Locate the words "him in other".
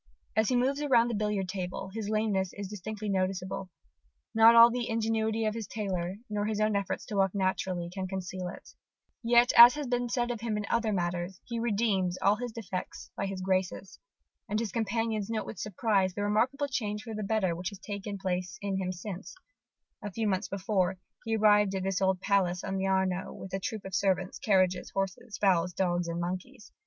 10.41-10.91